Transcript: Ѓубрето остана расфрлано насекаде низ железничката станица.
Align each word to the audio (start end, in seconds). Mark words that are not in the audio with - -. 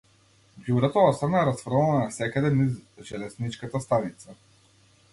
Ѓубрето 0.61 1.03
остана 1.09 1.43
расфрлано 1.51 2.01
насекаде 2.05 2.53
низ 2.57 2.83
железничката 3.13 3.87
станица. 3.89 4.39